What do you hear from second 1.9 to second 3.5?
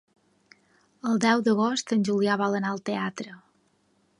en Julià vol anar al teatre.